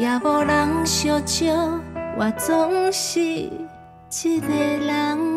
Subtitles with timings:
[0.00, 1.44] 也无人相招，
[2.16, 5.29] 我总是一个人。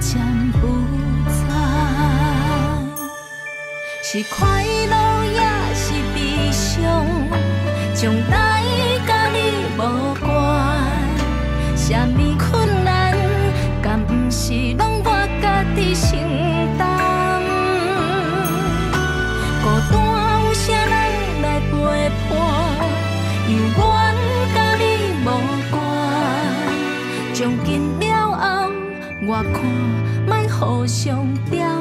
[0.00, 0.58] 将不
[1.26, 1.40] 再，
[4.02, 5.17] 是快乐
[29.44, 29.62] 看
[30.26, 31.77] 莫互相刁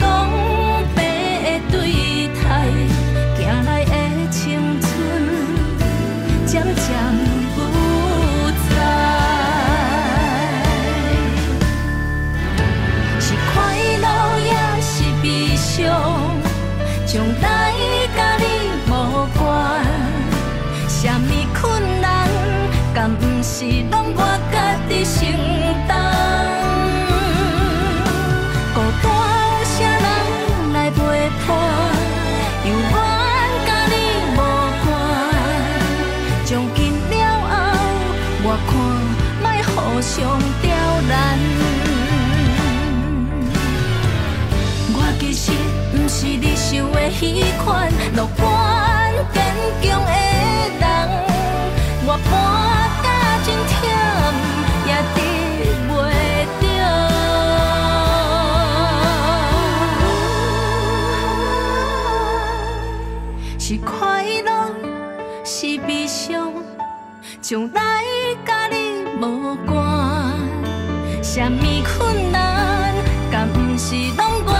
[0.00, 0.55] 懂
[46.18, 49.44] 是你想的迄款乐观坚
[49.82, 50.10] 强的
[50.80, 50.82] 人，
[52.06, 52.34] 我半。
[53.44, 53.84] 真忝
[54.88, 55.18] 也得
[55.86, 55.88] 袂
[56.58, 56.64] 着，
[63.60, 64.48] 是快乐
[65.44, 66.50] 是悲伤，
[67.42, 68.02] 将来
[68.44, 68.74] 甲你
[69.20, 69.76] 无关。
[71.22, 72.94] 啥物困难，
[73.30, 74.50] 敢不是拢我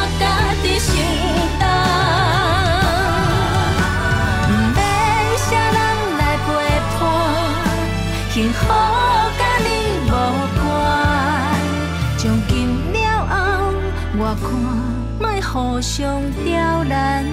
[15.87, 17.25] 上刁难。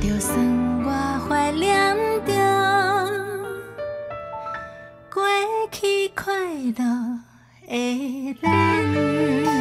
[0.00, 0.34] 就算
[0.82, 0.90] 我
[1.28, 1.94] 怀念
[2.26, 2.32] 着
[5.12, 5.22] 过
[5.70, 6.32] 去快
[6.74, 7.20] 乐
[7.68, 9.53] 的咱。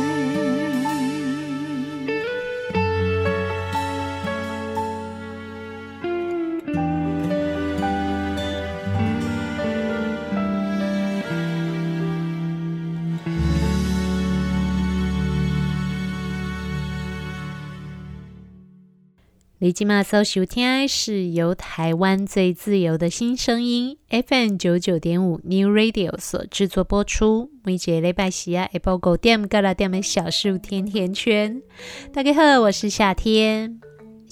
[19.64, 27.50] 你今麦搜收听的是由台湾最自由的新声音 FM 九九点五 New Radio 所制作播出。
[27.64, 31.62] 每节礼拜四啊，下晡五点到六点的小树甜甜圈。
[32.12, 33.80] 大家好，我是夏天。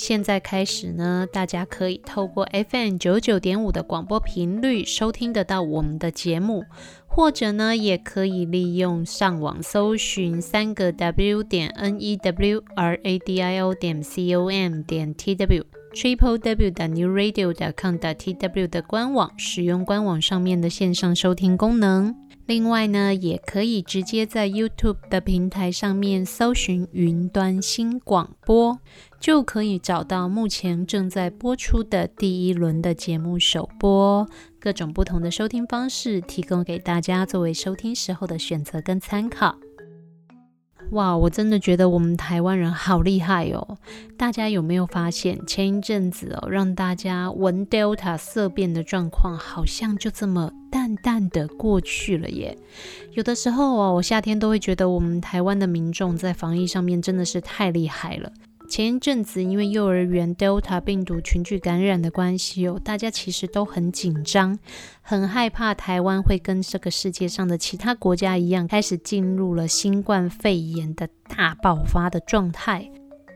[0.01, 6.65] 现在开始呢，大家可以透过 FM 九九点五的广播频率收听得到我们的节目。
[7.05, 15.13] 或者呢，也可以利用上网搜寻三个 W 点 N E W R A D I O 点 C O M 点
[15.13, 22.15] T W Triple W 的 New Radio 点 com 的 T W 的官网，使用官网上面的线上收听功能。
[22.47, 28.79] 另外呢，也可以直接在 YouTube 的平台上面搜寻云端新广播，
[29.21, 34.27] 就可以找到目前正在播出的第一轮的节目首播。
[34.59, 39.55] 各种不同的收听方式，提供给大家作为收听时候的选择跟参考。
[40.93, 43.77] 哇，我真的觉得我们台湾人好厉害哦！
[44.17, 52.57] 大家有没有发现，前一阵子哦，让大家闻 Delta 色变的状况，好像就这么淡淡的过去了耶？
[53.13, 58.33] 有的时候哦，我夏天都会觉得我们台湾的民众在防疫上面真的是太厉害了。
[58.71, 64.57] 前一阵子，因为幼儿园 Delta 病毒群聚感染的关系哦，大家其实都很紧张，
[65.01, 72.89] 很害怕台湾会跟这个世界上的其他国家一样，开始进入了新冠肺炎的大爆发的状态。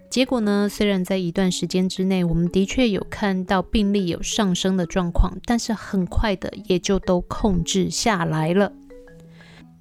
[0.09, 8.71] 结果呢，虽然在一段时间之内，我们的确有看到病例有上升的状况，但是很快的也就都控制下来了。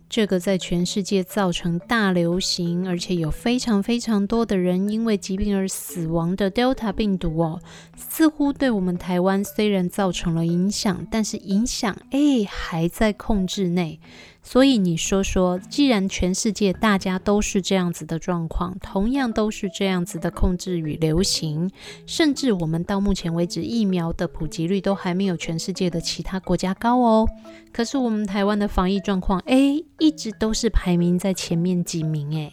[0.09, 7.61] 这个在全世界造成大流行，而且有非常非常多的人因为疾病而死亡的 Delta 病毒哦，
[7.97, 13.99] 似乎对我们台湾虽然造成了影响，但是影响哎还在控制内。
[14.47, 21.71] 所以你说说，既然全世界大家都是这样子的状况，同样都是这样子的控制与流行，
[22.07, 27.27] 甚至我们到目前为止疫苗的普及率都还没有全世界的其他国家高哦。
[27.73, 32.53] 可是我们台湾的防疫状况，哎，一直都是排名在前面几名哎。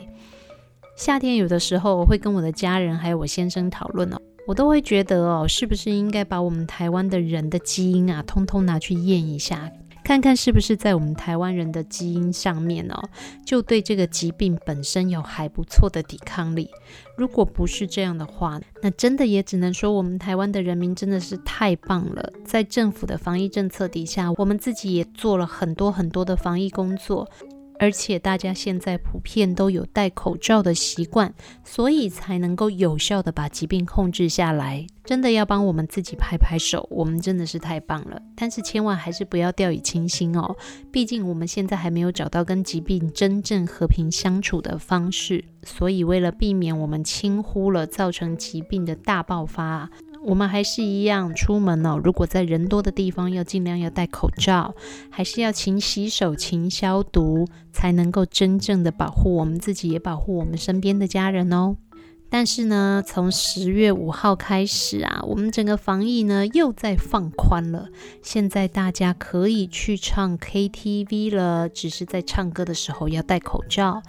[0.96, 4.18] 夏天有的时候我会跟我的家人还有我先生讨论哦，
[4.48, 9.70] 我都会觉得哦，是不是应该把我们台湾的人的基因啊，通通拿去验一下。
[10.03, 13.01] 看看是不是在我们台湾人的基因上面哦，
[13.45, 16.69] 就对这个疾病本身有还不错的抵抗力。
[17.15, 22.33] 如果不是这样的话，那真的也只能说我们台湾的人民真的是太棒了。
[22.44, 27.30] 在政府的防疫政策底下，我们自己也做了很多很多的防疫工作。
[27.81, 31.33] 而且大家现在普遍都有戴口罩的习惯，
[31.63, 34.86] 所以才能够有效地把疾病控制下来。
[35.04, 38.22] 真的要帮我们自己拍拍手，我们真的是太棒了。
[38.36, 40.56] 但是千万还是不要掉以轻心哦，
[40.92, 45.44] 毕竟我们现在还没有找到跟疾病真正和平相处的方式。
[45.63, 49.89] 所以为了避免我们轻忽了造成疾病的大爆发。
[50.24, 52.00] 我们还是一样出门哦。
[52.04, 54.75] 如果在人多的地方，要尽量要戴口罩，
[55.10, 61.75] 还是要勤洗手、勤消毒，才能够真正的保护我们自己，也保护我们身边的家人哦。
[62.30, 67.90] 但是呢，从十月五号开始啊，我们整个防疫呢又在放宽了。
[68.22, 74.01] 现在大家可以去唱 KTV 了，只是在唱歌的时候要戴口罩。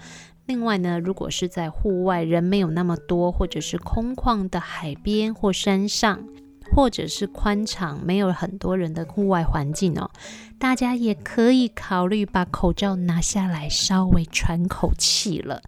[0.52, 6.28] 另外呢，如果是在户外，人没有那么多，或者是空旷的海边或山上，
[6.76, 10.10] 或者是宽敞、没有很多人的户外环境哦，
[10.58, 15.62] 大家也可以考虑把口罩拿下来，稍微喘口气了。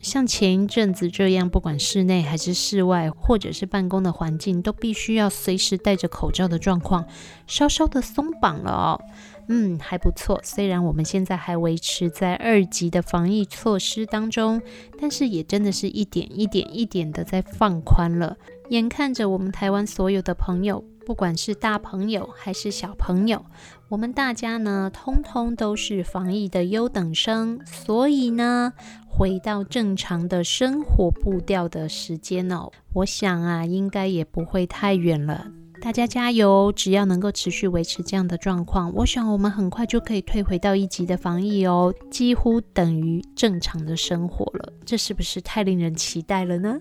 [0.00, 7.06] 像前一阵子这样，不管室内还是室外，或者是办公的环境，都必须要随时戴着口罩的状况，
[7.46, 9.00] 稍稍的松绑了哦。
[9.48, 10.40] 嗯，还不错。
[10.42, 14.62] 虽然我们现在还维持在二级的防疫措施当中，
[14.98, 18.36] 但是也真的是一点一点一点的在放宽了。
[18.70, 23.44] 眼看着我们台湾所有的朋友，不管是大朋友还是小朋友，
[23.90, 28.72] 我们大家呢，通通都是防疫的优等生，所以呢，
[29.06, 35.52] 回到正常的生活步调的时间哦，我想啊，应该也不会太远了。
[35.84, 36.72] 大家加油！
[36.74, 44.72] 只要能够持续维持这样的状况，我想我们很快就可以退回到一级的防疫哦，几乎等于正常的生活了。
[44.86, 46.80] 这是不是太令人期待了呢？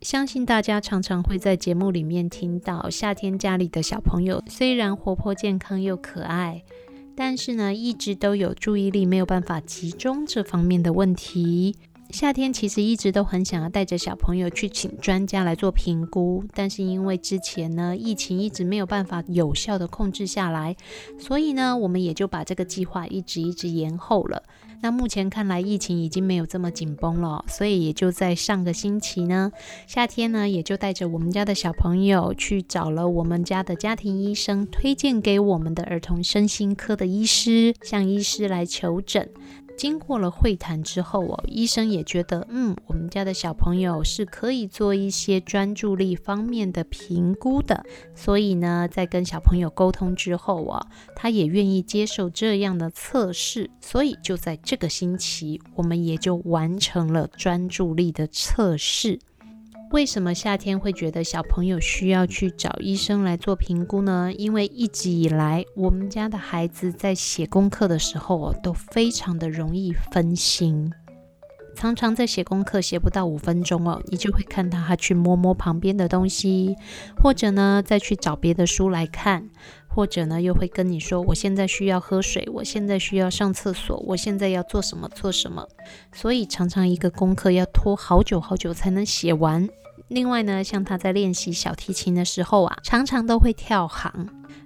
[0.00, 6.64] 相信大家常常会在节目里面听到，夏天家里的小朋友虽然活泼健康又可爱，
[7.14, 11.76] 但是呢，一直都有注意力没有办法集中这方面的问题。
[12.12, 20.76] 夏天其实一直都很想要带着小朋友去请专家来做评估，但是因为之前呢，疫情一直没有办法有效的控制下来，
[21.18, 24.42] 所以呢，我们也就把这个计划一直一直延后了。
[24.82, 29.52] 那目前看来疫情已经没有这么紧绷了，所以也就在上个星期呢，
[29.86, 39.28] 夏天呢也就带着我们家的小朋友去找了我们家的家庭医生，推荐给我们的儿童身心科的医师，向医师来求诊。
[39.80, 47.82] 经过了会谈之后哦，医生也觉得，嗯，我们家的小朋友是可以做一些专注力方面的评估的。
[48.14, 53.70] 所以呢，在跟小朋友沟通之后啊，他也愿意接受这样的测试。
[53.80, 59.18] 所以就在这个星期，我们也就完成了专注力的测试。
[59.90, 64.32] 为什么夏天会觉得小朋友需要去找医生来做评估呢？
[64.32, 70.92] 因为一直以来，我们家的孩子在写功课的时候哦，都非常的容易分心，
[71.74, 76.76] 常常在写功课写不到五分钟哦，你就会看到他去摸摸旁边的东西，
[77.20, 79.50] 或者呢再去找别的书来看，
[79.88, 85.66] 或者呢又会跟你说：“我现在需要喝水，我现在需要上厕所，我现在要做什么做什么。”
[86.14, 89.68] 所以常常一个功课要拖好久好久才能写完。
[90.10, 94.12] 另外呢，像他在练习小提琴的时候啊，常常都会跳行，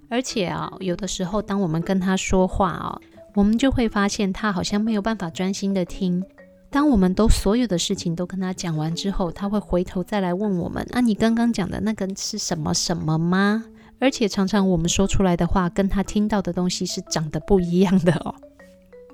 [0.08, 2.98] 而且啊，有的时候当我们跟他说话啊，
[3.34, 6.24] 我们就会发现他好像没有办法专心的听。
[6.70, 13.64] 当我们都所有的事情都跟他讲完之后，他会回头再来问我们：“啊，你刚刚讲的那个是什么什么吗？”
[14.00, 18.34] 而且常常我们说出来的话跟他听到的东西是长得不一样的哦。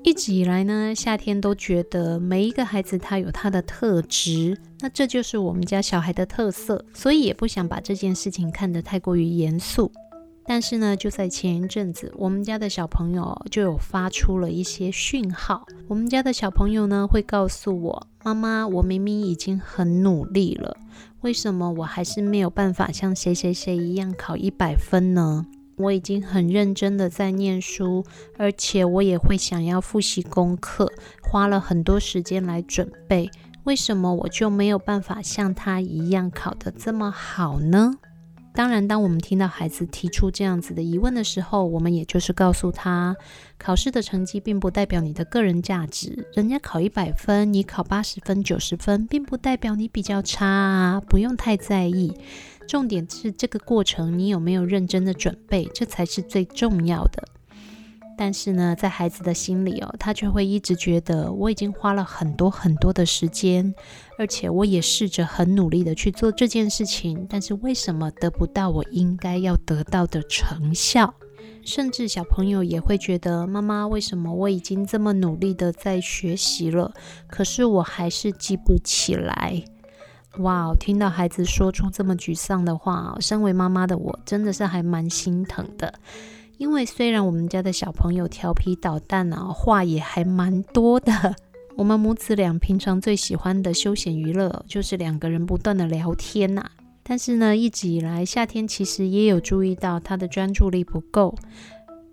[0.02, 9.92] 一直以来呢，夏天都觉得每一个孩子他有他的特质，那这就是我们家小孩的特色，所以也不想把这件事情看得太过于严肃。
[10.46, 15.64] 但是呢，就在前一阵子，我们家的小朋友就有发出了一些讯号。
[15.86, 20.76] 我们家的小朋友呢，会告诉我：“妈妈，我明明已经很努力了，
[21.20, 25.46] 为什么我还是没有办法像谁谁谁一样考一百分呢？”
[25.80, 28.04] 我已经很认真的在念书，
[28.36, 33.30] 而且我也会想要复习功课，花了很多时间来准备。
[33.64, 37.94] 为什么我就没有办法像他一样考得这么好呢？
[38.52, 43.14] 当然，当我们听到孩子提出这样子的疑问的时候，我们也就是告诉他，
[43.56, 46.26] 考试的成绩并不代表你的个人价值。
[46.34, 52.12] 人家考一百分，你考八十分、九十分，并不代表你比较差啊，不用太在意。
[52.70, 57.20] 重点是这个过程，你有没有认真的准备，这才是最重要的。
[58.16, 63.74] 但是呢，在孩子的心里哦，他却会一直觉得我已经花了很多很多的时间，
[64.16, 71.12] 而且我也试着很努力的去做这件事情，但是为什么得不到我应该要得到的成效？
[71.64, 76.94] 甚至小朋友也会觉得，妈妈，为什么我已经这么努力的在学习了，
[77.26, 79.64] 可是我还是记不起来？
[80.38, 85.92] 哇，听到孩子说出这么沮丧的话，身为妈妈的我真的是还蛮心疼的。
[86.56, 91.12] 因为虽然我们家的小朋友调皮捣蛋啊，话也还蛮多的。
[91.76, 96.70] 我们母子俩平常最喜欢的休闲娱乐就是两个人不断的聊天呐。
[97.02, 101.34] 但是呢，一直以来夏天其实也有注意到他的专注力不够。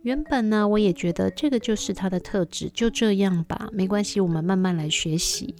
[0.02, 5.54] 原本呢，我也觉得这个就是他的特质，就这样吧，没关系，我们慢慢来学习。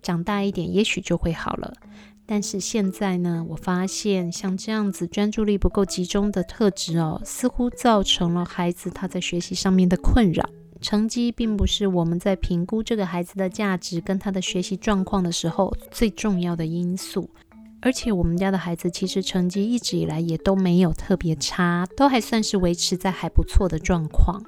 [0.00, 1.74] 长大一点，也许就会好了。
[2.32, 10.48] 但是现在呢，我发现像这样子专注力不够集中的特质哦，似乎造成了孩子他在学习上面的困扰。
[10.80, 17.28] 成绩并不是我们在评估这个孩子的价值跟他的学习状况的时候最重要的因素。
[17.80, 24.40] 而且我们家的孩子其实成绩一直以来也都没有特别差，都还算是维持在还不错的状况。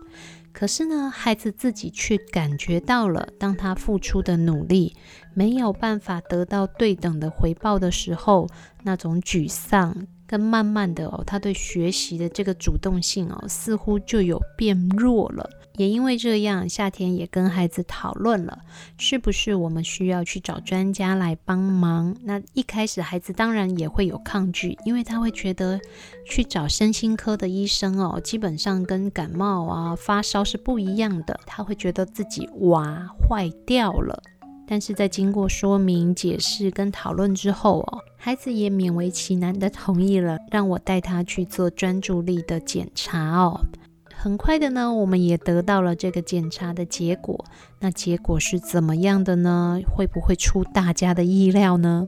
[0.52, 4.94] 可是呢，孩子自己却感觉到了，当他付出的努力
[5.34, 8.48] 没有办法得到对等的回报的时候，
[8.82, 10.06] 那种沮丧。
[10.24, 15.46] 跟慢慢的哦，他对学习的这个主动性哦，似乎就有变弱了。
[15.76, 18.58] 也因为这样，夏天也跟孩子讨论了，
[18.96, 22.16] 是不是我们需要去找专家来帮忙？
[22.22, 25.78] 那一开始孩子当然也会有抗拒，因为他会觉得
[26.26, 31.38] 去找身心科的医生哦，基本上跟感冒啊、发烧是不一样的。
[31.44, 34.22] 他会觉得自己哇坏掉了。
[34.66, 43.60] 但是在经过说明、解释跟讨论之后哦，孩子也勉为其难的同意了，让我带他去做专注力的检查哦。
[44.14, 47.44] 很快的呢，我们也得到了这个检查的结果。
[47.80, 49.80] 那结果是怎么样的呢？
[49.94, 52.06] 会不会出大家的意料呢？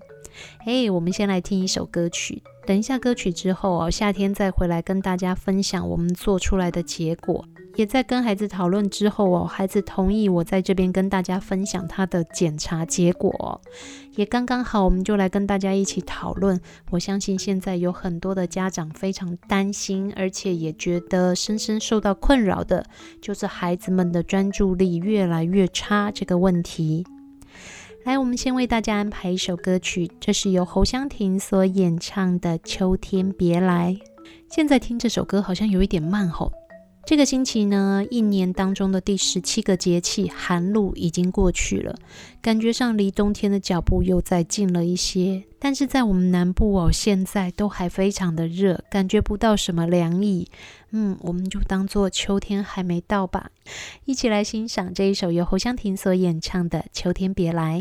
[0.65, 2.43] 哎，我们先来听一首歌曲。
[2.67, 7.45] 等一下歌曲之后哦，夏天再回来跟大家分享我们做出来的结果。
[7.77, 13.61] 也在跟孩子讨论之后哦，孩子同意我在这边跟大家分享他的检查结果，
[14.15, 16.61] 也刚刚好，我们就来跟大家一起讨论。
[16.91, 22.85] 我相信现在有很多的家长非常担心，而且也觉得深深受到困扰的，
[23.21, 27.05] 就是孩子们的专注力越来越差这个问题。
[28.05, 33.97] 来，我们先为大家安排一首歌曲，这是由侯湘婷所演唱的《秋天别来》。
[34.49, 36.53] 现在听这首歌好像有一点慢吼。
[37.07, 41.95] 这个星期呢，一年当中的第十七个节气寒露已经过去了，
[42.41, 45.45] 感觉上离冬天的脚步又再近了一些。
[45.59, 50.49] 但是在我们南部哦，现在都还非常的热，感觉不到什么凉意。
[50.93, 53.51] 嗯，我们就当做秋天还没到吧。
[54.07, 57.81] 一起来欣赏这一首由侯湘婷所演唱的《秋天别来》。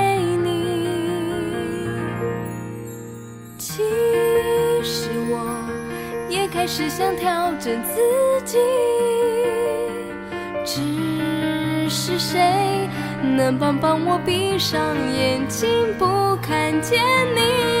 [6.61, 8.59] 还是想调整自己，
[10.63, 12.87] 只是谁
[13.23, 14.79] 能帮帮我闭上
[15.11, 17.01] 眼睛，不看见
[17.33, 17.80] 你？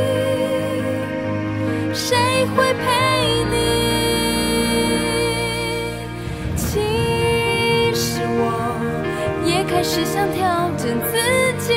[9.83, 11.17] 是想调整自
[11.57, 11.73] 己，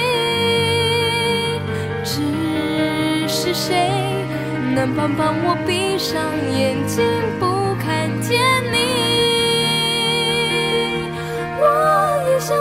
[2.04, 3.90] 只是谁
[4.74, 6.20] 能帮帮我闭上
[6.52, 7.02] 眼睛，
[7.40, 8.38] 不看见
[8.70, 8.76] 你？
[11.58, 11.62] 我
[12.28, 12.54] 也想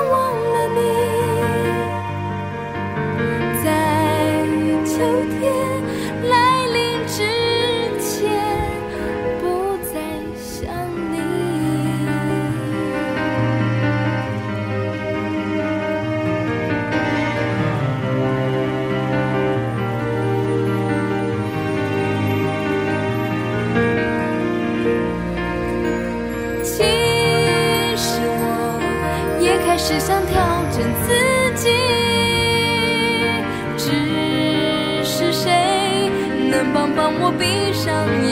[37.38, 38.23] 闭上眼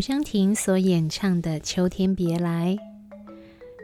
[0.00, 2.78] 侯湘婷所演唱的《秋天别来》。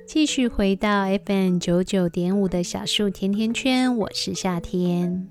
[0.08, 5.28] 继续回到 FM 九九点五的小树甜甜圈，我是夏天。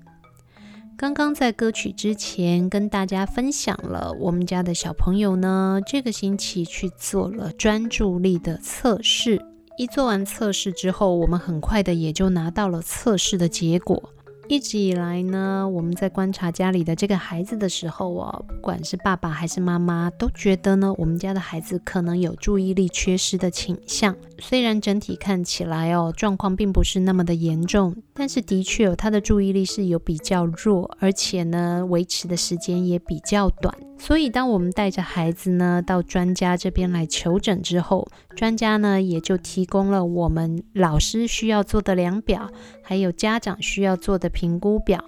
[0.96, 9.44] 刚刚在歌曲之前跟大家分享了，我们家的小朋友呢，这个星期去做了专注力的测试。
[9.76, 14.10] 一做完测试之后，我们很快的也就拿到了测试的结果。
[14.48, 24.14] 一直以来呢，我们在观察家里的这个孩子的时候哦，不管是爸爸还是妈妈，都觉得呢，我们家的孩子可能有注意力缺失的倾向。
[24.38, 33.74] 虽然整体看起来哦，状况并不是那么的严重，但是的确有他的注意力是有比较弱，而且呢，维持的时间也比较短。
[33.98, 38.06] 所以，当我们带着孩子呢到专家这边来求诊之后，
[38.36, 42.48] 专家呢也就提供了我们老师需要做的量表，
[42.82, 45.02] 还有家长需要做的评估表，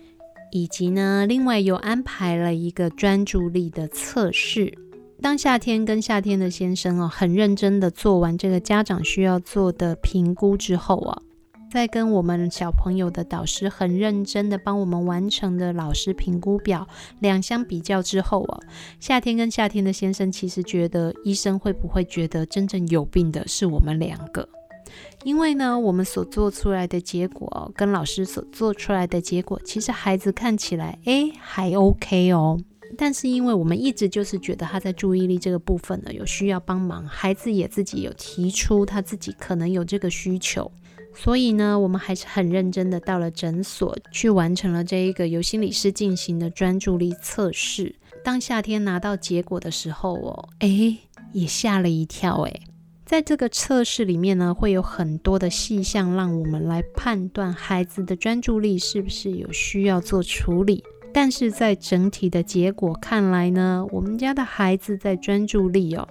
[0.51, 4.73] 以及呢另外又安排了一个专注力的测试。
[5.21, 11.23] 当夏天跟夏天的先生哦很认真的做完这个家长需要做的评估之后啊。
[11.71, 16.89] 在跟我们小朋友的导师很认真的帮我们完成的老师评估表
[17.21, 18.61] 两相比较之后啊，
[18.99, 24.49] 夏天跟夏天的先生其实觉得医生会不会觉得真正有病的是我们两个？
[25.25, 32.59] 因为呢，我们所做出来的结果跟老师所做出来的结果，其实孩子看起来诶还 OK 哦，
[32.97, 40.71] 但是因为我们一直就是觉得他在注意力这个部分呢有需要帮忙，孩子也自己有提出他自己可能有这个需求。
[41.15, 47.95] 所以呢，我们还是很认真的到了诊所去完成了这一个由心理师进行的专注力测试。
[48.25, 50.97] 当夏天拿到结果的时候哦，诶，
[51.33, 52.61] 也吓了一跳诶，
[53.05, 60.85] 在这个测试里面呢，会有很多的细项让我们来判断孩子的专注力是不是有需要做处理。
[61.13, 66.07] 但是在整体的结果看来呢，我们家的孩子在专注力哦，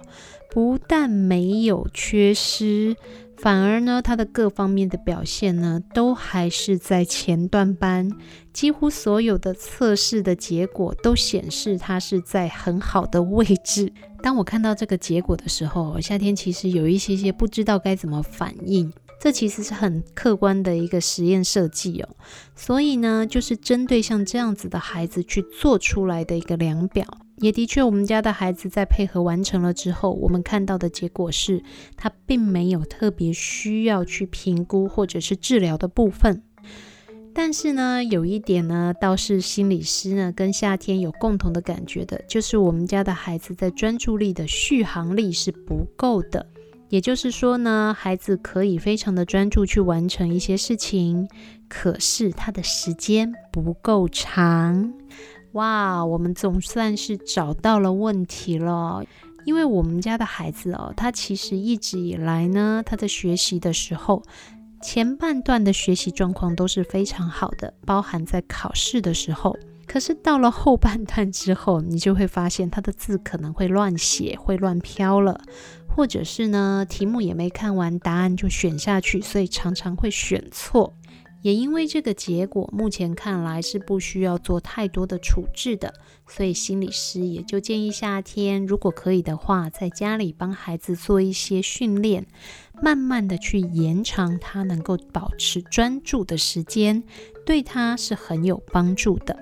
[0.50, 2.96] 不但没有缺失。
[3.40, 8.10] 反而呢，他的各方面的表现呢，都还是在前段班。
[8.52, 13.92] 几乎所有的测试的结果都显示他是在很好的位置。
[14.20, 18.92] 当我看到这个结果的时候，夏天其实有一些些不知道该怎么反应。
[19.20, 22.08] 这其实是很客观的一个实验设计哦。
[22.56, 27.06] 所以呢，就是针对像这样子的孩子去做出来的一个量表。
[27.40, 31.62] 也的确，我们家的孩子在配合完成了之后，我们看到的结果是，
[31.96, 36.42] 他并没有特别需要去评估或者是治疗的部分。
[37.32, 46.44] 但是呢，有一点呢，倒是心理师呢跟夏天有共同的感觉的，就是我们家的孩子在专注力的续航力是不够的。
[46.88, 51.28] 也就是说呢，孩子可以非常的专注去完成一些事情，
[51.68, 54.92] 可是他的时间不够长。
[55.58, 59.02] 哇，我们总算是找到了问题了。
[59.44, 64.22] 因为我们家的孩子哦，他其实一直以来呢，他在学习的时候，
[64.80, 69.56] 前半段的学习状况都是非常好的，包含在考试的时候。
[69.84, 75.40] 可是到了后半段之后，你就会发现他的字可能会乱写，会乱飘了，
[75.88, 80.94] 或者是呢，题目也没看完，答案就选下去，所以常常会选错。
[81.42, 85.94] 也因为这个结果，目前看来是不需要做太多的处置的，
[86.26, 92.26] 所以心理师也就建议夏天，如果可以的话，在家里帮孩子做一些训练，
[92.82, 97.04] 慢慢的去延长他能够保持专注的时间，
[97.46, 99.38] 对他是很有帮助的。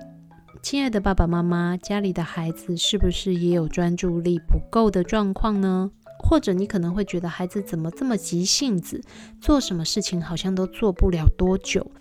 [0.61, 5.91] 亲爱的爸爸妈妈，家里的孩子是不是也有专注力不够的状况呢？
[6.19, 9.01] 或者你可能会觉得孩子怎么这么急性子，
[9.39, 11.91] 做什么事情好像都做不了多久，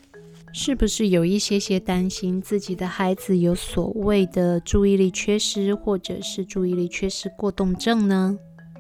[0.53, 8.39] 是不是有一些些担心自己的孩子有所谓的注意力缺失，或者是注意力缺失过动症呢？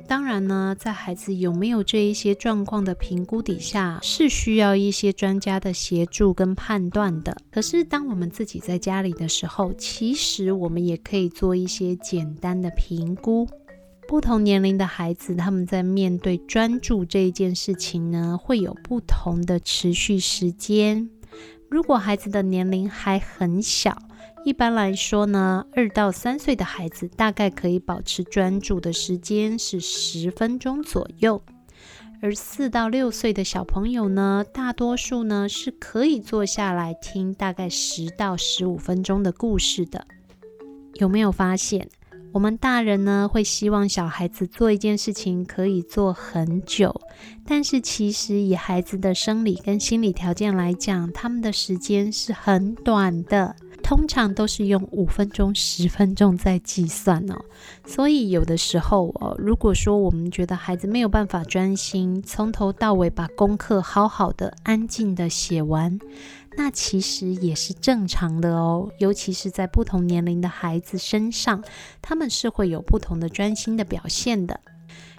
[0.08, 7.36] 当然呢，在孩子有没有这一些状况的评估底下，是需要一些专家的协助跟判断的。
[7.50, 13.48] 可是当我们自己在家里的时候，其实我们也可以做一些简单的评估。
[14.08, 21.10] 不同年龄的孩子，他们在面对专注这一件事情呢，会有不同的持续时间。
[21.68, 23.98] 如果孩子的年龄还很小，
[24.44, 31.42] 一般来说呢，二到三岁的孩子大概可以保持专注的时间是十分钟左右，
[32.22, 40.06] 而四到六岁的小朋友呢，大多数呢是可以坐下来听大概十到十五分钟的故事的。
[40.94, 41.88] 有没有发现？
[42.36, 46.94] 我们大人呢，会希望小孩子做一件事情可以做很久，
[47.46, 53.56] 但是其实以孩子的生理跟心理条件来讲，他们的时间是很短的。
[53.82, 57.42] 通常都是用五分钟、十分钟在计算哦。
[57.86, 65.98] 所以有的时候哦，如果说我们觉得孩子没有办法专心，从头到尾把功课好好的、安静的写完，
[66.56, 68.90] 那其实也是正常的哦。
[68.98, 71.62] 尤其是在不同年龄的孩子身上，
[72.00, 74.58] 他们是会有不同的专心的表现的。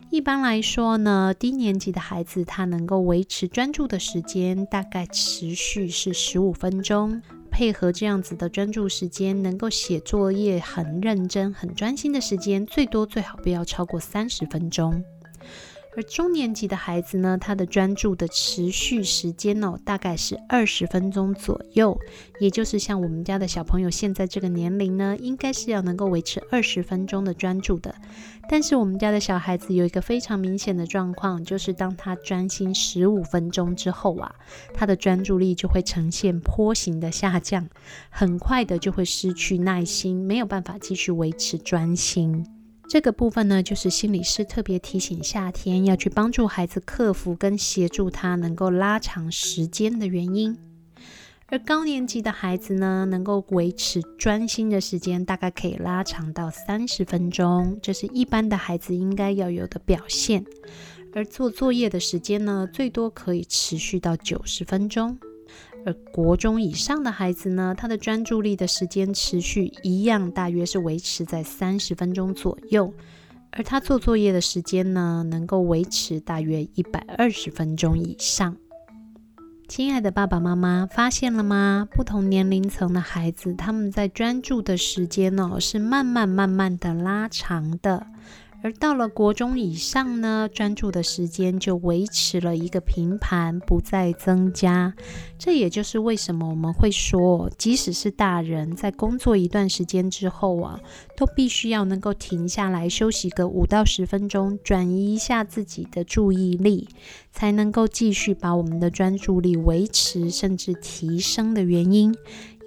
[0.10, 7.22] 一般来说呢，低年级的孩子他能够维持专注的时间大概持续是十五分钟，
[7.52, 15.04] 配合这样子的专注时间，能够写作业很认真、很专心的时间，最多最好不要超过三十分钟。
[15.98, 21.98] 而中年级的孩子呢，他的专注的持续时间哦，大概是二十分钟左右。
[22.40, 27.96] 也就是像我们家的小朋友现在这个年龄呢，应该是要能够维持二十分钟的专注的。
[28.48, 34.36] 但是我们家的小孩子有一个非常明显的状况，就是当他专心十五分钟之后啊，
[34.76, 37.68] 他的专注力就会呈现坡形的下降，
[38.12, 42.57] 很快的就会失去耐心，没有办法继续维持专心。
[42.90, 50.58] 这个部分呢，就是心理师特别提醒夏天要去帮助孩子克服跟协助他能够拉长时间的原因。
[51.48, 60.46] 而高年级的孩子呢，能够维持专心的时间大概可以拉长到三十分钟，这是一般的孩子应该要有的表现。
[61.14, 65.18] 而做作业的时间呢，最多可以持续到九十分钟。
[65.88, 72.94] 而国中以上的孩子呢，他的专注力的时间持续一样，大约是维持在三十分钟左右。
[73.52, 78.58] 而他做作业的时间呢，能够维持大约一百二十分钟以上。
[79.70, 81.88] 亲爱的爸爸妈妈，发现了吗？
[81.90, 88.06] 不同年龄层的孩子，他们在专注的时间呢、是慢慢慢慢的拉长的。
[88.64, 94.94] 而到了国中以上呢，专注的时间就维持了一个平盘，不再增加。
[95.38, 100.80] 这也就是为什么我们会说，即使是大人在工作一段时间之后啊，
[101.16, 106.90] 都必须要能够停下来休息个五到十分钟，转移一下自己的注意力，
[107.32, 112.14] 才能够继续把我们的专注力维持甚至提升的原因。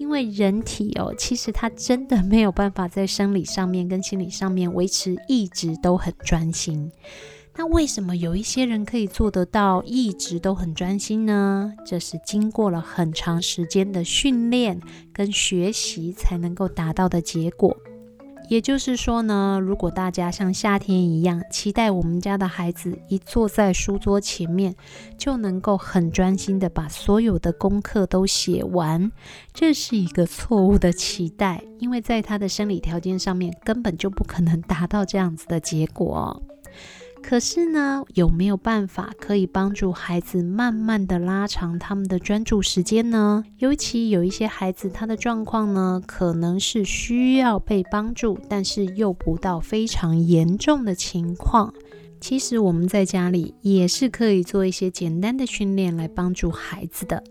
[0.01, 6.91] 因为人体哦，其实它真的没有办法在生理上面跟心理上面维持一直都很专心。
[7.55, 11.75] 那为什么有一些人可以做得到一直都很专心呢？
[11.85, 14.81] 这是经过了很长时间的训练
[15.13, 17.77] 跟学习才能够达到的结果。
[18.51, 24.75] 也就是说呢，如果大家像夏天一样期待我们家的孩子一坐在书桌前面
[25.17, 29.13] 就能够很专心的把所有的功课都写完，
[29.55, 36.43] 这是一个错误的期待，因为在他的生理条件上面根本就不可能达到这样子的结果。
[37.31, 43.45] 可是呢，有没有办法可以帮助孩子慢慢的拉长他们的专注时间呢？
[43.59, 51.73] 尤其有一些孩子，他的状况呢，可能是需要被帮助，但是又不到非常严重的情况。
[52.21, 57.23] 其实我们在家里也是可以做一些简单的训练来帮助孩子的。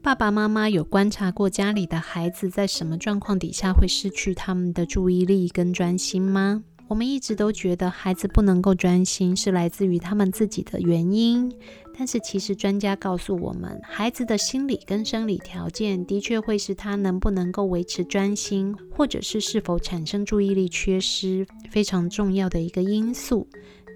[0.00, 6.62] 爸爸妈妈有观察过家里的孩子在什么状况底下会失去他们的注意力跟专心吗？
[6.90, 11.48] 我们一直都觉得孩子不能够专心是来自于他们自己的原因，
[11.96, 23.46] 但是其实专家告诉我们，孩子的心理跟生理条件的确会是他能不能够维持专心，或者是是否产生注意力缺失非常重要的一个因素。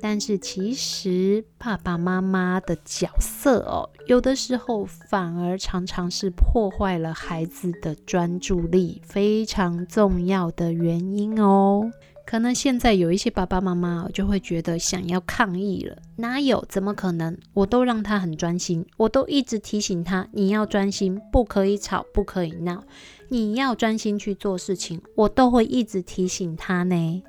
[0.00, 11.90] 但是其实爸爸妈妈的角色哦，有的时候反而常常是破坏了孩子的专注力非常重要的原因哦。
[12.26, 16.64] 可能现在有一些爸爸妈妈就会觉得想要抗议了，哪有？
[16.68, 17.36] 怎么可能？
[17.52, 22.82] 我都让他很专心，我都一直提醒他，你要专心，不可以吵，不可以闹，
[23.28, 27.22] 你要专心去做事情，我都会一直提醒他呢。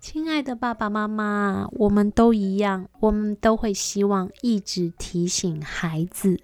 [0.00, 6.40] 亲爱的爸爸妈妈，我们都一样，我们都会希望一直提醒孩子，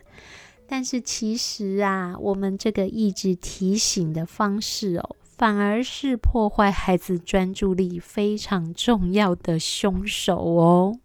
[0.66, 5.16] 但是其实啊，我们这个一直提醒的方式哦。
[5.36, 11.00] 反而是破坏孩子专注力非常重要的凶手哦。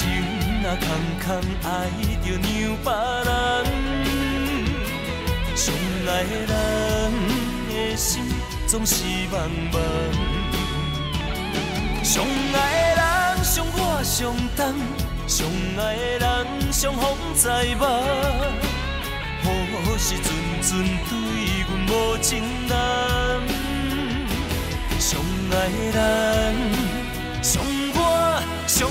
[0.00, 0.08] 心
[0.62, 0.88] 若空
[1.20, 1.28] 空，
[1.62, 1.68] 爱
[2.24, 2.40] 着让
[2.82, 2.88] 别
[3.28, 3.28] 人。
[5.54, 5.60] 相
[6.06, 6.54] 爱的人
[7.68, 8.24] 的心
[8.66, 9.34] 总是茫
[9.70, 9.76] 茫。
[12.02, 12.56] 相爱
[12.96, 14.72] 的人，相我相等；
[15.26, 15.46] 相
[15.76, 15.78] 爱
[16.18, 17.04] 的人，相逢
[17.34, 17.82] 在望。
[19.84, 20.24] 何时阵
[20.62, 20.70] 阵
[21.10, 21.12] 对
[21.68, 22.30] 阮无情
[22.70, 22.72] 人？
[24.98, 25.20] 相
[25.50, 25.54] 爱
[25.92, 26.56] 的人，
[27.42, 27.62] 相
[27.92, 27.98] 我
[28.66, 28.88] 相。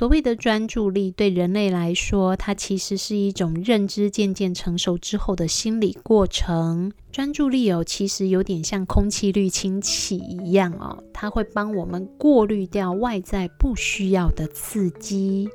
[0.00, 6.90] 所谓的专注力，对人类来说，它其实是一种认知渐渐成熟之后的心理过程。
[7.12, 15.50] 专注力哦，其实有点像空气滤清器一样哦，它会帮我们过滤掉外在不需要的刺激。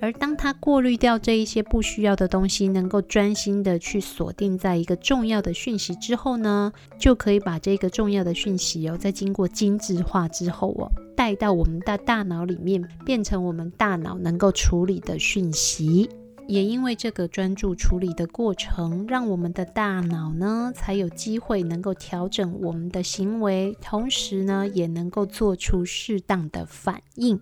[0.00, 16.10] 而当它过滤掉这一些不需要的东西，能够专心的去锁定在一个重要的讯息之后呢，就可以把这个重要的讯息哦，在经过精致化之后哦，带到我们的大脑里面，变成我们大脑能够处理的讯息。
[16.46, 27.40] 也因为这个专注处理的过程，让我们的大脑呢，才有机会能够调整我们的行为，同时呢，也能够做出适当的反应。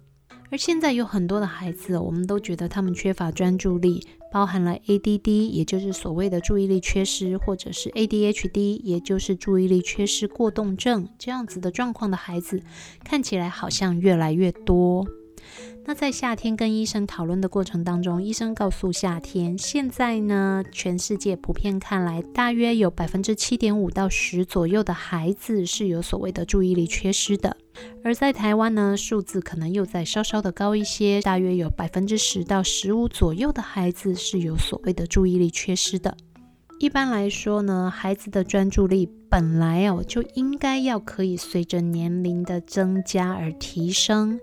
[0.52, 12.62] 而现在有很多的孩子，我们都觉得他们缺乏专注力，包含了 ADD，也就是所谓的注意力缺失，或者是 ADHD，也就是注意力缺失过动症这样子的状况的孩子，
[13.02, 15.06] 看起来好像越来越多。
[15.84, 27.56] 那在夏天跟医生讨论的过程当中，医生告诉夏天，现在呢，全世界普遍看来，大约有百分之七点五到十左右的孩子是有所谓的注意力缺失的。
[28.04, 36.16] 而在台湾呢，数字可能又再稍稍的高一些，大约有百分之十到十五左右的孩子是有所谓的注意力缺失的。
[36.78, 44.40] 一般来说呢，孩子的专注力本来哦就应该要可以随着年龄的增加而提升。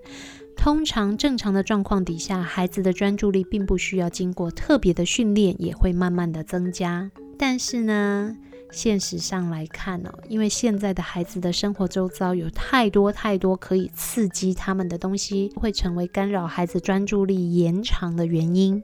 [0.60, 7.10] 通常正常的状况底下，孩子的专注力并不需要经过特别的训练，也会慢慢的增加。
[7.38, 8.36] 但是呢，
[8.70, 18.82] 现实上来看哦，因为现在的孩子的生活周遭有太多太多可以刺激他们的东西，会成为干扰孩子专注力延长的原因。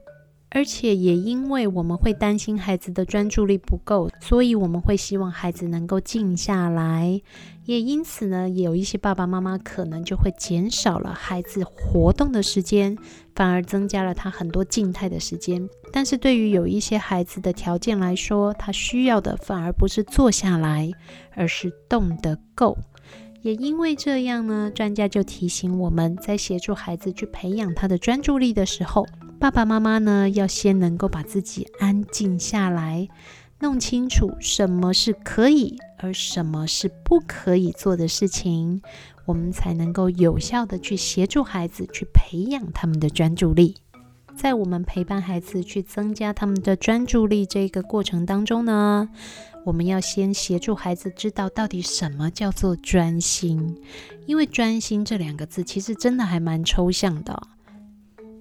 [0.49, 7.21] 而且也因为我们会担心孩子的专注力不够，所以我们会希望孩子能够静下来。
[7.65, 12.97] 也因此呢，有一些爸爸妈妈可能就会减少了孩子活动的时间，
[13.35, 15.67] 反而增加了他很多静态的时间。
[15.91, 20.89] 但是对于有一些孩子的条件来说，他需要的反而不是坐下来，
[21.35, 22.77] 而是动得够。
[23.41, 29.05] 也因为这样呢，专家就提醒我们在协助孩子去培养他的专注力的时候，
[29.39, 33.07] 爸爸妈妈呢要先能够把自己安静下来。
[33.59, 38.81] 弄清楚什么是可以，而什么是不可以做的事情，
[39.25, 43.75] 我们才能够有效地去协助孩子去培养他们的专注力。
[44.35, 49.09] 在我们陪伴孩子去增加他们的专注力这个过程当中呢，
[49.65, 53.81] 我们要先协助孩子知道到底什么叫做专心，
[54.27, 57.41] 因为专心这两个字其实真的还蛮抽象的。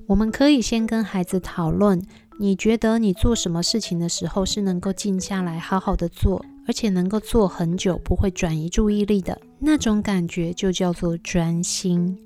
[0.07, 2.01] 我们可以先跟孩子讨论。
[2.39, 12.19] 你觉得你做什么事情的时候是能够静下来好好的做，而且能够做很久，不会转移注意力的那种感觉，就叫做专心。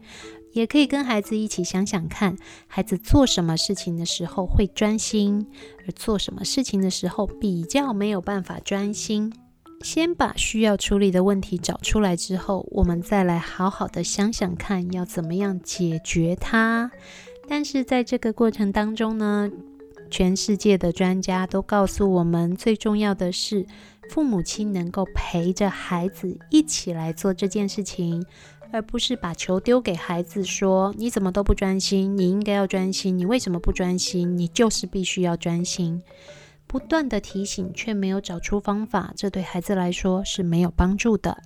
[0.53, 5.47] 也可以跟孩子一起想想看，孩子做什么事情的时候会专心，
[5.87, 9.33] 而做什么事情的时候比较没有办法专心。
[9.83, 16.91] 先把需要处理的问题找出来之后，我们再来好好的想想看要怎么样解决它。
[17.51, 19.51] 但是在这个过程当中呢，
[20.09, 23.67] 全世界的专家都告诉我们，最重要的是
[24.09, 28.25] 父母亲能够陪着孩子一起来做这件事情，
[28.71, 32.17] 而不是把球丢给孩子说：“你怎么都不专心？
[32.17, 34.39] 你应该要专心，你为什么不专心？
[34.39, 36.01] 你就是必须要专心。”
[36.69, 41.43] 不断的提醒却没有找出方法，这对孩子来说是没有帮助的。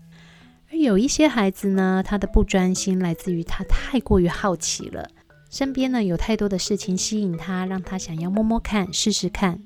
[0.71, 5.09] 而有一些孩子呢，他的不专心来自于他太过于好奇了。
[5.55, 9.61] 身边呢，有太多的事情吸引他，让他想要摸摸看、试试看。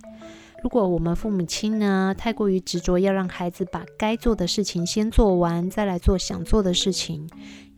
[0.62, 7.26] 如果我们父母亲呢，太过于执着，要让孩子把该做的事情先做完，再来做想做的事情，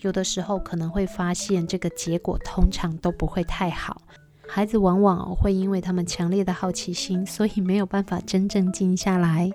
[0.00, 4.02] 有的时候可能会发现这个结果通常都不会太好。
[4.48, 9.48] 孩子往往会因为他们强烈的好奇心，所以没有办法真正静下来。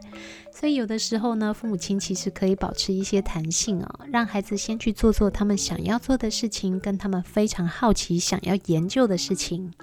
[0.57, 9.73] 所以有的时候呢，父母亲其实可以保持一些弹性啊，让孩子先去做做他们想要做的事情，跟他们非常好奇想要研究的事情。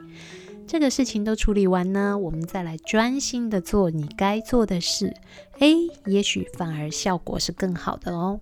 [0.67, 5.13] 这个事情都处理完呢，我们再来专心的做你该做的事。
[5.59, 8.41] 诶，也许反而效果是更好的哦。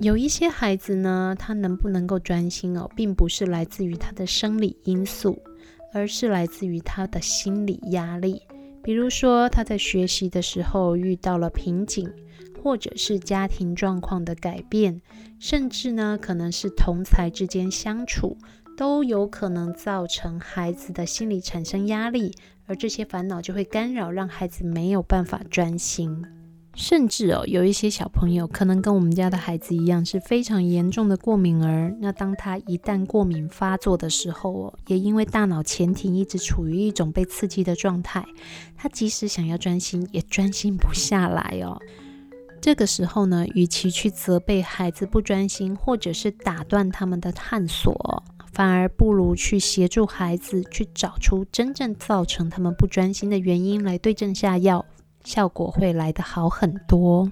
[0.00, 5.38] 有一些孩子呢，他能不能够专心哦，并不是来自于他的生理因素。
[5.94, 8.42] 而是来自于他的心理压力，
[8.86, 12.08] 比如说他在学习的时候遇到了瓶颈，
[12.62, 15.02] 或者是家庭状况的改变，
[15.40, 18.38] 甚至呢可能是同才之间相处，
[18.76, 22.32] 都有可能造成孩子的心理产生压力，
[22.66, 26.24] 而这些烦恼就会干扰，让孩子没有办法专心。
[26.76, 31.96] 甚至哦，有一些小朋友可能跟我们家的孩子一样，是非常严重的过敏儿。
[32.00, 38.24] 那当他一旦过敏发作的时候哦，也因为大脑前庭一直处于一种被刺激的状态，
[38.76, 41.80] 他即使想要专心，也专心不下来哦。
[42.60, 48.22] 这个时候呢，与其去责备孩子不专心，或者是打断他们的探索，
[48.52, 54.84] 反而不如去协助孩子去找出真正造成他们不专心的原因，来对症下药。
[55.26, 57.28] 效果会来得好很多。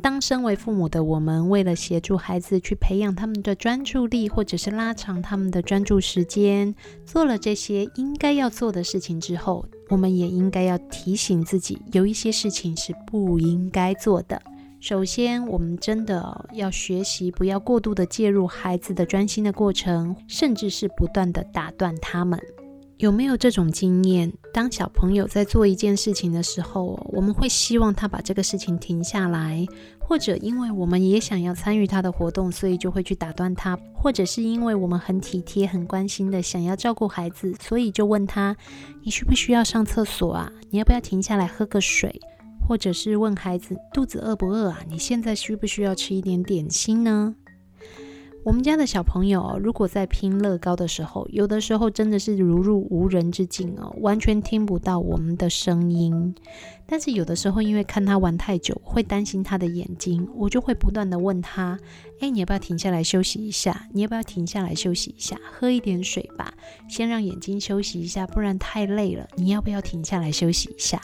[0.00, 6.72] 当身为父母的我们，为了协助孩子去培养他们的专注力，或者是拉长他们的专注时间，
[7.04, 14.40] 做了这些应该要做的事情之后，我们也应该要提醒自己，有一些事情是不应该做的。
[14.80, 22.40] 首先，我们真的要学习，不要过度的介入孩子的专心的过程，甚至是不断的打断他们。
[23.02, 24.32] 有没有这种经验？
[24.54, 29.66] 当小朋友在做一件事情的时候，我们会希望他把这个事情停下来，
[29.98, 38.56] 或者因为我们也想要参与他的活动，所以就会去打断他，或者是因为我们很体贴、很关心的想要照顾孩子，所以就问他
[39.02, 40.52] ：“你需不需要上厕所啊？
[40.70, 42.20] 你要不要停下来喝个水？”
[42.68, 44.78] 或者是问孩子：“肚子饿不饿啊？
[44.88, 47.34] 你现在需不需要吃一点点心呢？”
[48.44, 56.34] 我们家的小朋友，如果在拼乐高的时候，有的时候真的是如入无人之境哦，完全听不到我们的声音。
[56.84, 61.78] 但是有的时候，因为看他玩太久，会担心他的眼睛，我就会不断地问他
[62.18, 63.86] ：“哎，你要不要停下来休息一下？
[63.92, 65.38] 你要不要停下来休息一下？
[65.52, 66.52] 喝一点水吧，
[66.88, 69.28] 先让眼睛休息一下，不然太累了。
[69.36, 71.00] 你要不要停下来休息一下？”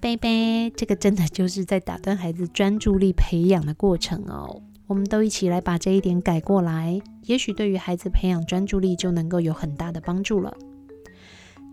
[0.00, 4.62] 贝贝，这个真的就是在打断孩子专注力培养的过程哦。
[4.88, 10.56] 我们都一起来把这一点改过来，也许对于孩子培养专注力就能够有很大的帮助了。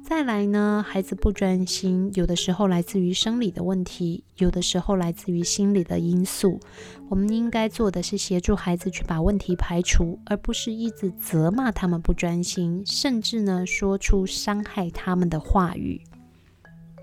[0.03, 6.59] 再来呢，孩子不专心，有的时候来自于生理的问题，有的时候来自于心理的因素。
[7.09, 16.01] 我们应该做的是协助孩子去把问题排除，而不是一直责骂他们不专心，甚至呢说出伤害他们的话语。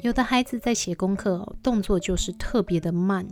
[0.02, 3.26] 有的孩子在写功课，动作就是特别的慢。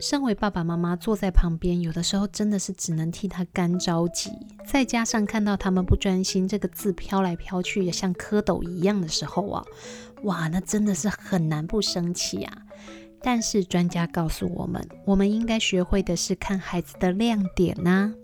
[0.00, 4.30] 身为爸爸妈妈坐在旁边，有的时候真的是只能替他干着急。
[4.66, 9.62] 再加上看到他们不专心，这个字飘来飘去也像蝌蚪一样的时候啊，
[10.22, 12.62] 哇，那真的是很难不生气啊。
[13.22, 18.14] 但是专家告诉我们，我们应该学会的是看孩子的亮点呐、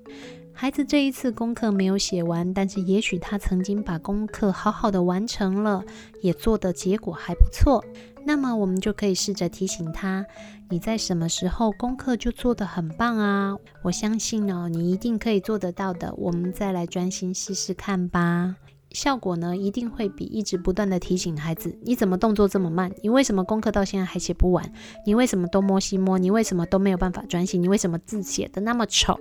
[0.54, 5.84] 孩子这一次功课没有写完，但是也许他曾经把功课好好的完成了，
[6.22, 7.84] 也做的结果还不错。
[8.24, 10.26] 那么我们就可以试着提醒他：
[10.68, 13.56] 你在什么时候功课就做得很棒啊？
[13.82, 16.12] 我相信哦，你一定可以做得到的。
[16.16, 18.56] 我们再来专心试试看吧。
[18.90, 22.90] 效果呢，一定会比一直不断的提醒孩子：你怎么动作这么慢？
[23.00, 24.72] 你为什么功课到现在还写不完？
[25.06, 26.18] 你为什么东摸西摸？
[26.18, 27.62] 你为什么都没有办法专心？
[27.62, 29.16] 你为什么字写得那么丑？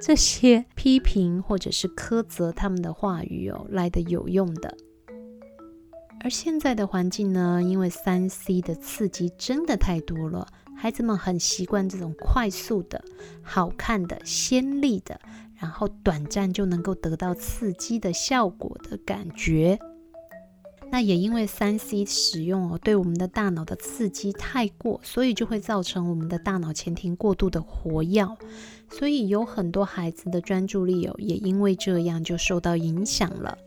[0.00, 4.74] 这些批评或者是苛责他们的话语哦，来得有用的。
[6.20, 13.02] 而现在的环境呢，因为三 C 的刺激真的太多了，孩子们很习惯这种快速的、
[13.42, 15.18] 好看的、鲜丽的，
[15.58, 19.78] 然后短暂就能够得到刺激的效果的感觉。
[20.92, 28.36] 那也因为三 C 使用哦，对我们的大脑的刺激太过，所以就会造成我们的大脑前庭过度的活跃，
[28.88, 33.58] 所以有很多孩子的专注力哦，也因为这样就受到影响了。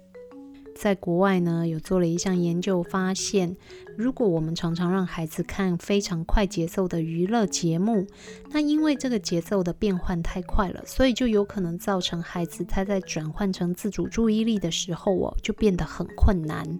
[0.79, 3.57] 在国外呢，有做了一项研究，发现
[3.97, 8.07] 如果我们常常让孩子看非常快节奏的娱乐节目，
[8.51, 16.79] 那因为这个节奏的变换太快了，所以就有可能造成孩子他在转换成自主注意力的时候哦，就变得很困难。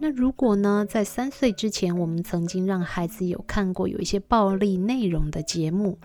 [0.00, 5.98] 那如果呢，在三岁之前，我们曾经让孩子有看过有一些暴力内容的节目，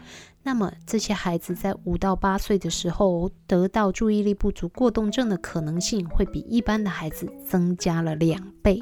[0.45, 8.79] 那么这些孩子在五到八岁的时候，得到注意力不足过动症的可能性会比一般的孩子增加了两倍。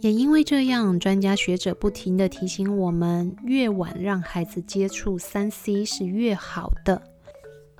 [0.00, 7.02] 也因为这样，专家学者不停地提醒我们，越晚让孩子接触三 C 是越好的。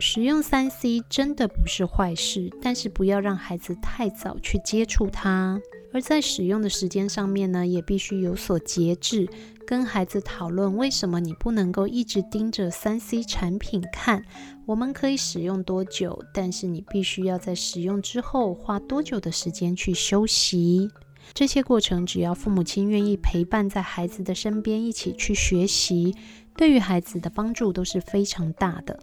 [0.06, 5.58] 使用三 C 真的不是坏事，但是不要让孩子太早去接触它。
[5.94, 9.26] 而在使用的时间上面呢，也必须有所节制，
[9.66, 14.22] 跟孩子讨论为什么你不能够一直盯着三 C 产品看。
[14.66, 20.90] 我们可以使用多久，但是你必须要在使用之后花多久的时间去休息。
[21.32, 26.14] 这些过程，只要父母亲愿意陪伴在孩子的身边，一起去学习，
[26.58, 29.00] 对于孩子的帮助都是非常大的。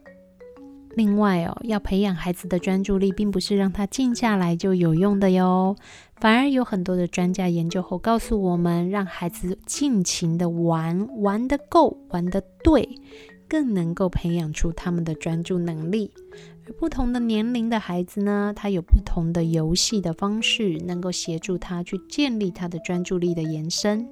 [0.96, 5.76] 另外哦，要培养孩子的专注力，并不是让他静下来就有用的哟。
[6.20, 12.88] 反而有很多的专家研究后告诉我们，让孩子尽情的玩，玩得够，玩得对，
[13.48, 16.12] 更能够培养出他们的专注能力。
[16.68, 24.08] 而不同的年龄的孩子呢，他有不同的游戏的方式，能够协助他去建立他的专注力的延伸。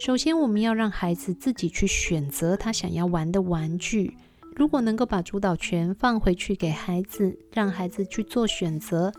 [0.00, 4.16] 首先，我们要让孩子自己去选择他想要玩的玩具。
[4.54, 9.12] 如果能够把主导权放回去给孩子，让孩子去做选择，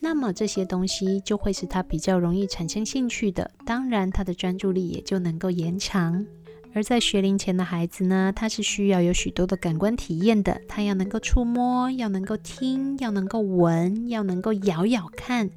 [0.00, 3.50] 那么这些东西就会使他比较容易产生兴趣的。
[3.64, 6.26] 当然，他的专注力也就能够延长。
[6.74, 15.50] 而在学龄前的孩子呢，他是需要有许多的感官体验的，他要能够触摸，要能够听，要能够闻，要能够咬咬看。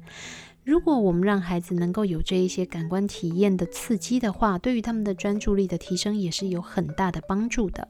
[0.64, 7.86] 如果我们让孩子能够有这一些感官体验的刺激的话，对于他们的专注力的提升也是有很大的帮助的。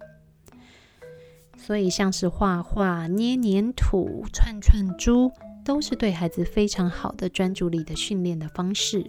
[1.64, 5.30] 所以，像是画画、捏黏土、串串珠，
[5.64, 9.08] 都是对孩子非常好的专注力的训练的方式。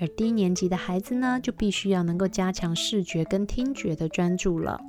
[0.00, 4.80] 而低年级的孩子呢，就必须要能够加强视觉跟听觉的专注了。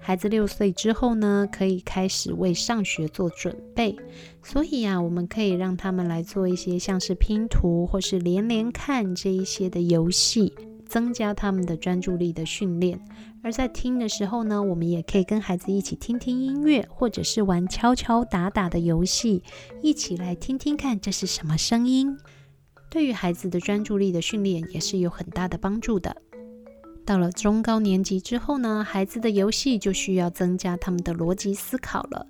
[0.00, 3.96] 孩子六岁之后呢，可以开始为上学做准备，
[4.44, 10.54] 所以呀、啊，我们可以让他们来做一些像是拼图或是连连看这一些的游戏，
[10.86, 13.00] 增加他们的专注力的训练。
[13.42, 19.42] 而在听的时候呢，我们也可以跟孩子一起听听音乐，或者是玩敲敲打打的游戏，
[19.80, 22.18] 一起来听听看这是什么声音。
[22.90, 26.16] 对于孩子的专注力的训练也是有很大的帮助的。
[27.06, 32.26] 到了中高年级之后呢，孩子的游戏就需要增加他们的逻辑思考了。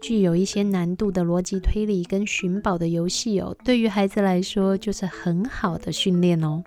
[0.00, 6.62] 具有一些难度的逻辑推理跟寻宝的游戏哦，对于孩子来说就是很好的训练哦。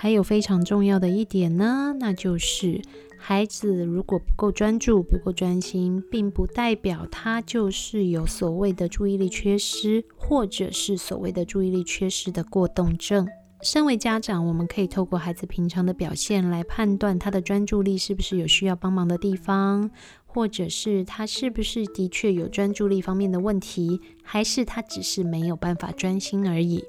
[0.00, 2.80] 还有非常重要的一点呢，那就是
[3.18, 13.26] 孩子如果不够专注、不够专心，并不代表他就是有所谓的注意力缺失，或者是所谓的注意力缺失的过动症。
[13.60, 19.90] 身为家长，我们可以透过孩子平常的表现来判断他的专注力是不是有需要帮忙的地方，
[20.26, 26.84] 或者是他是不是的确有专注力方面的问题，还是他只是没有办法专心而已。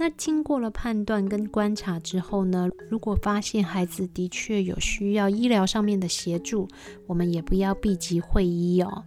[0.00, 6.68] 那经过了判断跟观察之后呢，如果发现孩子的确有需要医疗上面的协助，
[7.08, 9.04] 我们也不要避疾讳医哦。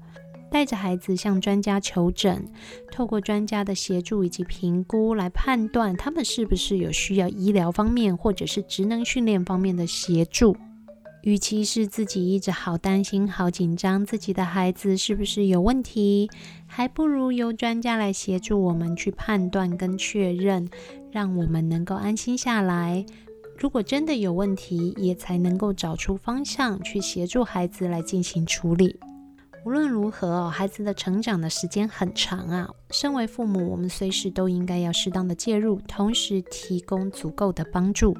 [0.52, 2.46] 带着孩子向专家求诊，
[2.92, 10.58] 透过专家的协助以及评估来判断他们是不是有需要医疗方面或者是职能训练方面的协助。
[11.24, 16.30] 与其是自己一直好担心、好紧张自己的孩子是不是有问题，
[16.65, 20.67] 还不如由专家来协助我们去判断跟确认，
[21.11, 23.05] 让我们能够安心下来。
[23.55, 28.99] 如果真的有问题，也才能够找出方向去协助孩子来进行处理。
[29.63, 32.67] 无论如何，孩子的成长的时间很长啊。
[32.89, 38.17] 身为父母，我们随时都应该要适当的介入，同时提供足够的帮助。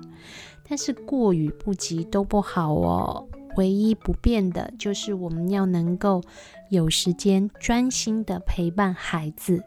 [0.72, 3.28] 但是过与不及都不好哦。
[3.58, 6.22] 唯一不变的就是我们要能够
[6.70, 9.62] 有时间专心的陪伴孩子。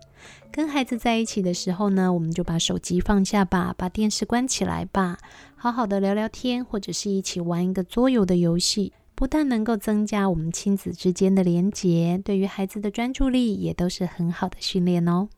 [0.51, 5.19] 跟孩子在一起的时候呢，我们就把手机放下吧，把电视关起来吧，
[5.57, 8.95] 好好的聊聊天，或者是一起玩一个桌游的游戏。
[9.15, 15.29] 不但能够增加我们亲子之间的连结，对于孩子的专注力也都是很好的训练哦。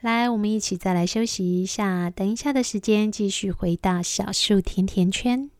[0.00, 5.50] 来，我们一起再来休息一下，等一下的时间继续回到小树甜甜圈。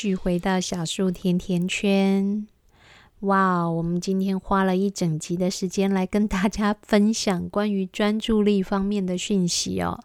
[0.00, 2.46] 续回到小树甜甜圈。
[3.18, 10.00] 哇，我们今天花了一整集的时间来跟大家分享关于专注力方面的讯息哦。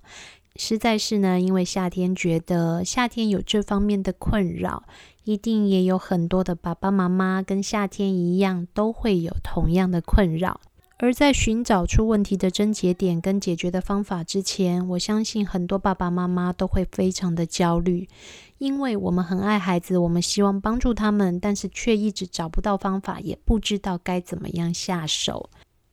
[0.57, 4.83] 实在是呢，因为夏天觉得夏天有这方面的困扰，
[5.23, 10.59] 一定也有很多的爸爸妈妈跟夏天一样，都会有同样的困扰。
[10.97, 18.07] 而在寻找出问题的症结点跟解决的方法之前，我相信很多爸爸妈妈都会非常的焦虑，
[18.59, 25.49] 因为我们很爱孩子，我们希望帮助他们，但是却一直找不到方法，也不知道该怎么样下手。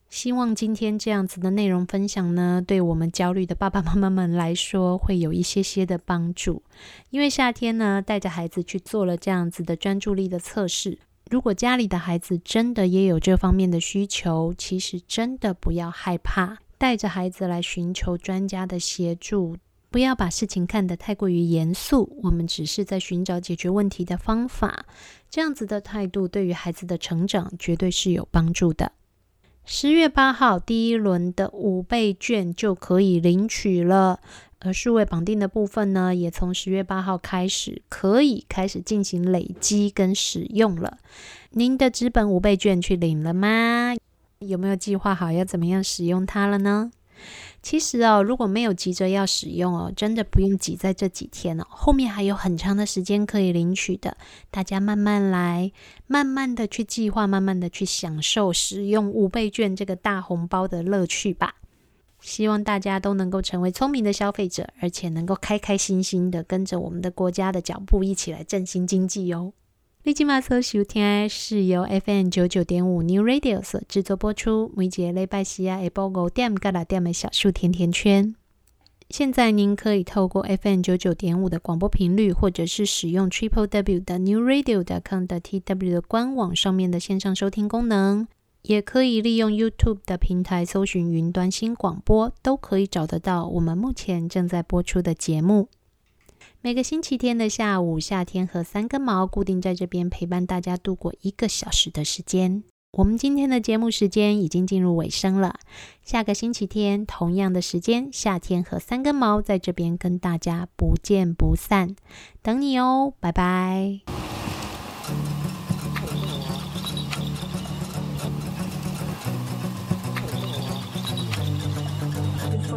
[0.08, 6.62] 希望今天这样子的内容分享呢，对我们焦虑的爸爸妈妈们来说，会有一些些的帮助。
[7.10, 10.98] 因为夏天呢，带着孩子去做了这样子的专注力的测试。
[11.32, 19.56] 如果家里的孩子真的也有这方面的需求，其实真的不要害怕，带着孩子来寻求专家的协助，
[19.88, 22.18] 不要把事情看得太过于严肃。
[22.22, 24.84] 我们只是在寻找解决问题的方法，
[25.30, 28.92] 这样子的态度对于孩子的成长绝对是有帮助的。
[29.64, 34.20] 十月八号第一轮的五倍券就可以领取了。
[34.64, 40.98] 而数位绑定的部分呢，也从十月八号开始可以开始进行累积跟使用了。
[41.50, 43.94] 您的资本五倍券去领了吗？
[44.38, 46.90] 有没有计划好要怎么样使用它了呢？
[47.62, 54.16] 其实哦，如果没有急着要使用哦，真的不用挤在这几天哦，后面还有很长的时间可以领取的。
[54.50, 55.70] 大家慢慢来，
[56.08, 61.54] 慢慢的去计划，慢慢的去享受使用五倍券这个大红包的乐趣吧。
[62.22, 69.52] 希望大家都能够成为聪明的消费者，而且能够开开心心的跟着我们的国家的脚步一起来振兴经济哟。
[70.04, 78.34] 立即马搜收听是由 FM 九九点五 New Radio 所制作播出，每节礼拜四下午五点到六点的小树甜甜圈。
[79.10, 88.26] 现在您可以透过 FM 九九点五的广播频率，或者是使用 Triple W 的 New Radio 的 com 的 TW 的官网上面的线上收听功能。
[88.62, 95.68] 也可以利用 YouTube 的平台搜寻“云端新广播”，都可以找得到我们目前正在播出的节目。
[96.60, 102.62] 每个星期天的下午，夏天和三根毛固定在这边陪伴大家度过一个小时的时间。
[102.92, 105.58] 我们今天的节目时间已经进入尾声了，
[106.04, 111.96] 下个星期天同样的时间，夏天和三根毛在这边跟大家不见不散，
[112.42, 114.00] 等你哦，拜拜。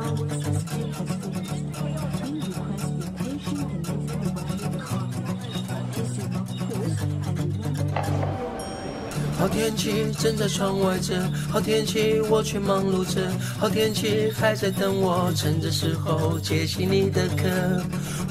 [0.02, 0.65] forward.
[9.46, 11.14] 好天气正在窗外着，
[11.52, 13.22] 好天气我却忙碌着，
[13.60, 17.46] 好天气还在等我，趁着时候接起你的课。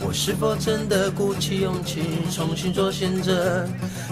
[0.05, 2.03] 我是否真的鼓起勇气
[2.35, 3.65] 重新做选择？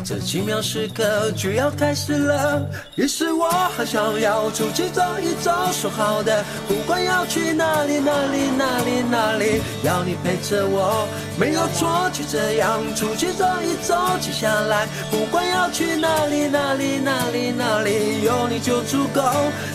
[0.05, 16.92] 这奇妙时刻就要开始了，于是我很想要出去走一走，说好的，不管要去哪里哪里哪里哪里，要你陪着我，没有错，就这样出去走一走，接下来不管要去哪里哪里。
[16.99, 19.23] 哪里哪里有你就足够。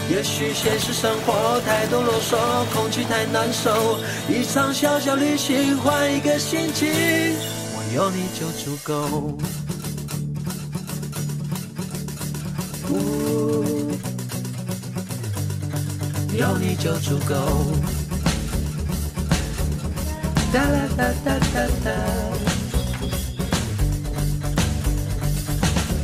[0.09, 2.37] 也许现实生活太多啰嗦，
[2.73, 3.99] 空气太难受。
[4.29, 6.87] 一场小小旅行，换一个心情，
[7.73, 9.37] 我有你就足够。
[16.37, 17.35] 有你就足够。
[20.53, 22.56] 哒啦哒哒哒哒。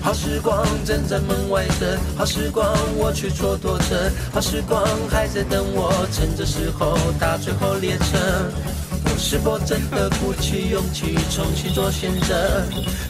[0.03, 8.51] 好时光站在门外等，好时光我却蹉跎着，好时光还在等我，趁着时候搭最后列车。
[9.23, 12.61] 是否真的鼓起勇气重新做选择？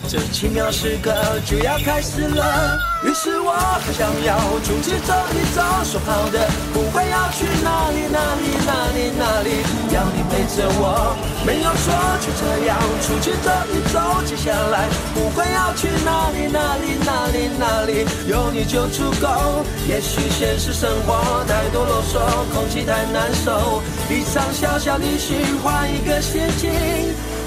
[0.08, 1.12] 这奇妙时刻
[1.44, 2.78] 就要开始了。
[3.04, 3.52] 于是我
[3.84, 9.50] 很想要出去走一走，说好的不会要去哪里哪里哪里哪里，
[9.92, 11.92] 要你陪着我，没有说，
[12.22, 14.24] 就这样出去走一走。
[14.24, 19.66] 接下来不会要去哪里哪里哪里哪里，有你就足够。
[19.90, 22.22] 也许现实生活太多啰嗦，
[22.54, 26.70] 空气太难受，一场小小旅行换一个心情，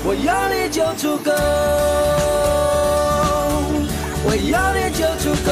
[0.05, 1.31] 我有你就足够，
[4.25, 5.51] 我有你就足够。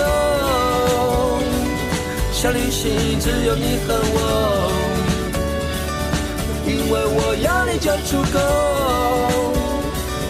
[2.32, 4.72] 小旅行只有你和我，
[6.66, 9.43] 因为我有你就足够。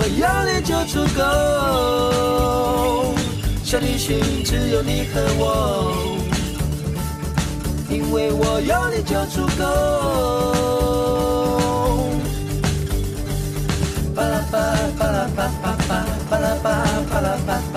[0.00, 1.18] 我要你就足够，
[3.64, 5.92] 小旅行只有你和我，
[7.90, 9.64] 因为我有你就足够。
[14.14, 14.58] 巴拉巴
[14.96, 16.64] 巴拉巴巴巴巴拉巴
[17.10, 17.67] 巴拉巴。